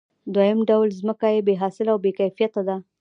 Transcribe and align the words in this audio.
دویم 0.33 0.59
ډول 0.69 0.89
ځمکه 0.99 1.27
بې 1.45 1.53
حاصله 1.61 1.89
او 1.93 1.99
بې 2.03 2.11
کیفیته 2.19 2.61
ده 2.67 2.75